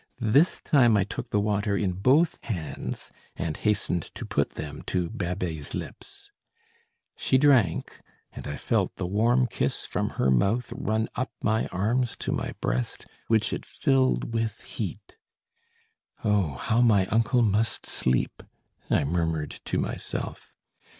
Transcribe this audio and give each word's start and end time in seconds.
This 0.19 0.59
time 0.59 0.97
I 0.97 1.03
took 1.03 1.29
the 1.29 1.39
water 1.39 1.77
in 1.77 1.91
both 1.91 2.43
hands 2.45 3.11
and 3.35 3.55
hastened 3.55 4.01
to 4.15 4.25
put 4.25 4.55
them 4.55 4.81
to 4.87 5.11
Babet's 5.11 5.75
lips. 5.75 6.31
She 7.15 7.37
drank, 7.37 8.01
and 8.31 8.47
I 8.47 8.55
felt 8.57 8.95
the 8.95 9.05
warm 9.05 9.45
kiss 9.45 9.85
from 9.85 10.09
her 10.17 10.31
mouth 10.31 10.73
run 10.75 11.07
up 11.13 11.31
my 11.43 11.67
arms 11.67 12.15
to 12.21 12.31
my 12.31 12.53
breast, 12.61 13.05
which 13.27 13.53
it 13.53 13.63
filled 13.63 14.33
with 14.33 14.61
heat. 14.61 15.17
"Oh! 16.25 16.53
how 16.55 16.81
my 16.81 17.05
uncle 17.11 17.43
must 17.43 17.85
sleep!" 17.85 18.41
I 18.89 19.03
murmured 19.03 19.59
to 19.65 19.77
myself. 19.77 20.55